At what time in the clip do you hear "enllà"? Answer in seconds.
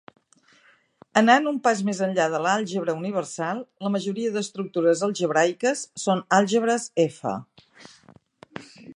2.05-2.23